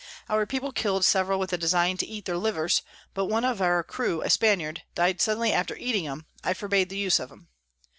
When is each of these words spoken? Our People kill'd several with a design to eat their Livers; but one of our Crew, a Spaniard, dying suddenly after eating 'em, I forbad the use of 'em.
Our 0.27 0.47
People 0.47 0.71
kill'd 0.71 1.05
several 1.05 1.37
with 1.37 1.53
a 1.53 1.59
design 1.59 1.97
to 1.97 2.07
eat 2.07 2.25
their 2.25 2.39
Livers; 2.39 2.81
but 3.13 3.25
one 3.27 3.45
of 3.45 3.61
our 3.61 3.83
Crew, 3.83 4.23
a 4.23 4.31
Spaniard, 4.31 4.81
dying 4.95 5.19
suddenly 5.19 5.53
after 5.53 5.75
eating 5.75 6.07
'em, 6.07 6.25
I 6.43 6.55
forbad 6.55 6.89
the 6.89 6.97
use 6.97 7.19
of 7.19 7.31
'em. 7.31 7.49